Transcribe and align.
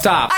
Stop. 0.00 0.30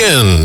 weekend. 0.00 0.39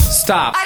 Stop. 0.00 0.56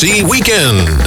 Galaxy 0.00 0.22
Weekend. 0.22 0.97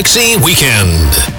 Galaxy 0.00 0.34
Weekend. 0.42 1.29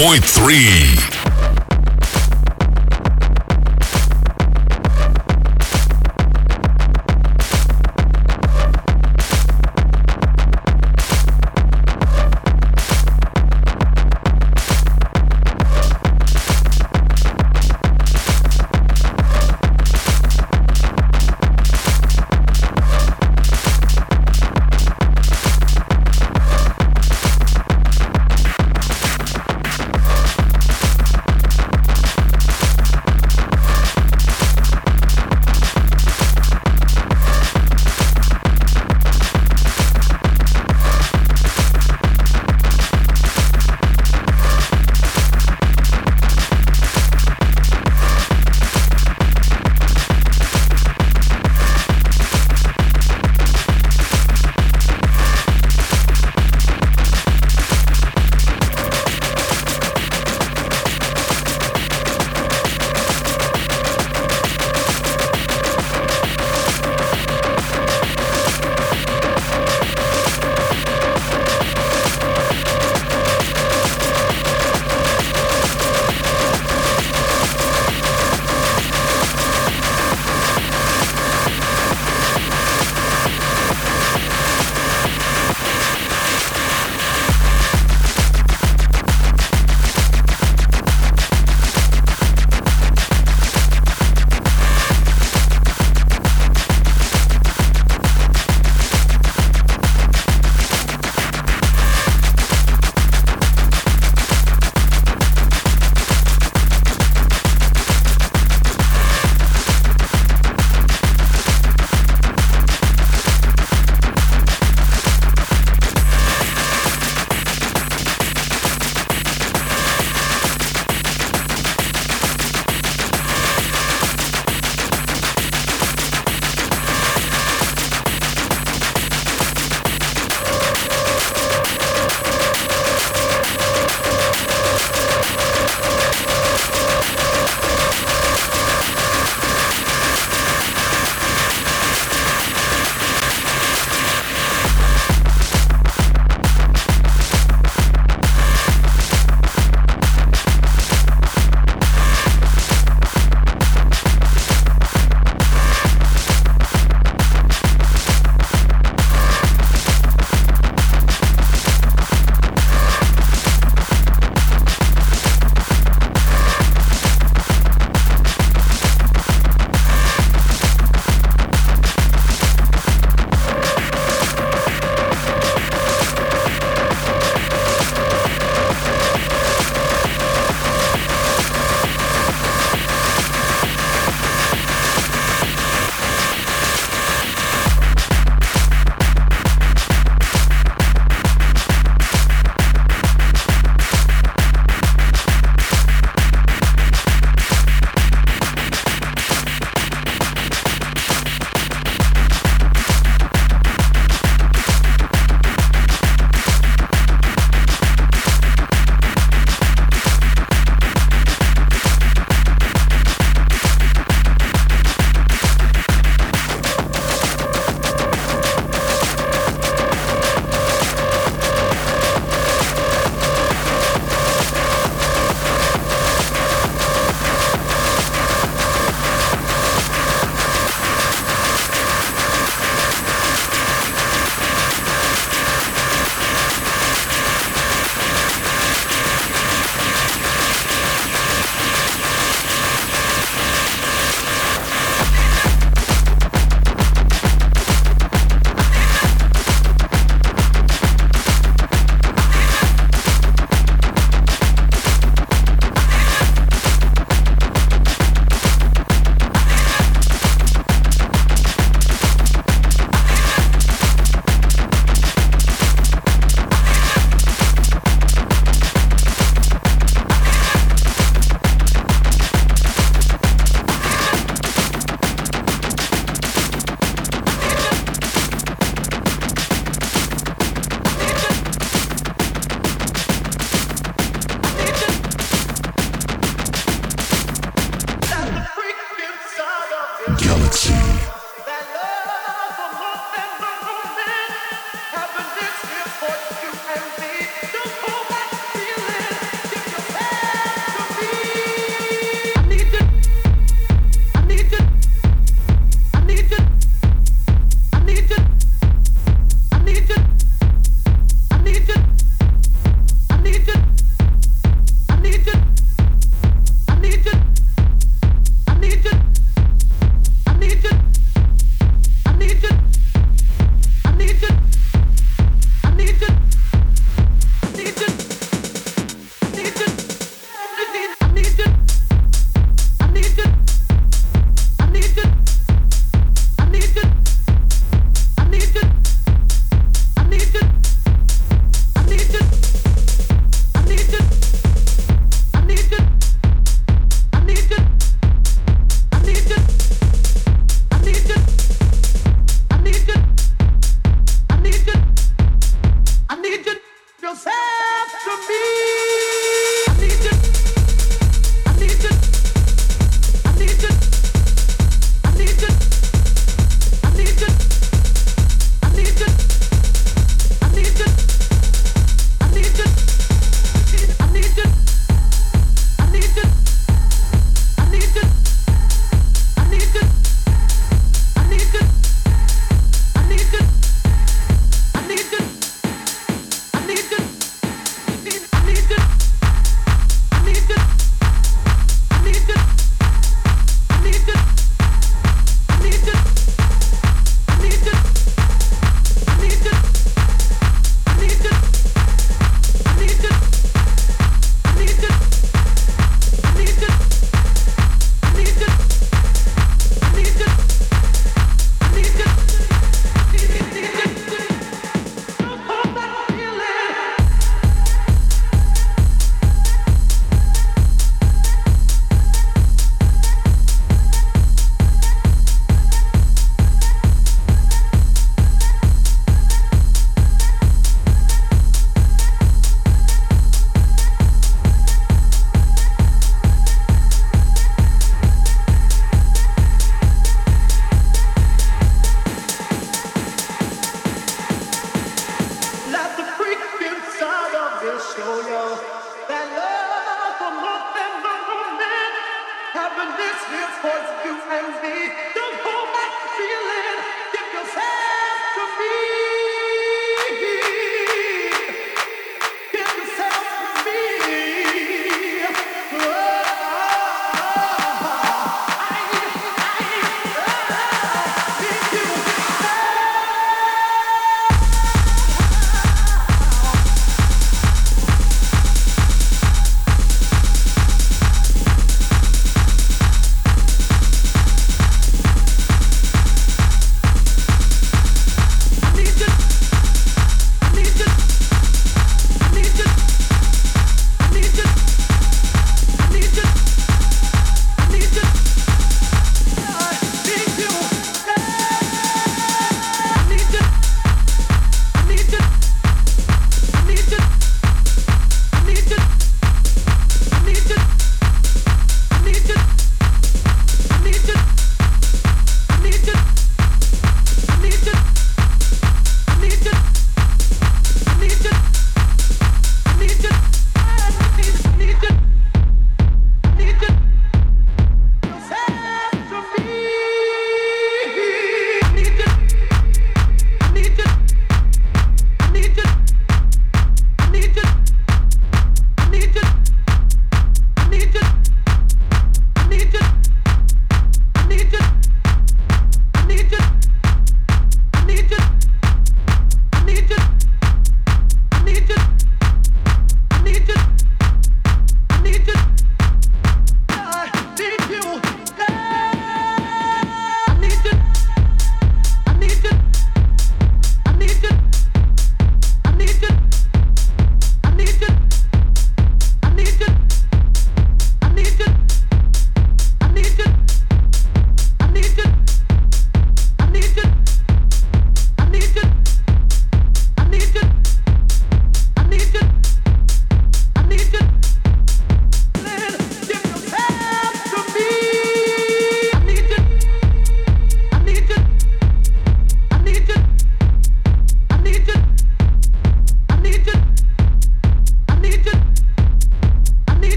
95.3. 0.00 0.99